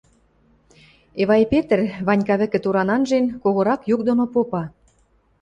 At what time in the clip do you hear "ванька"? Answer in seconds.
2.07-2.35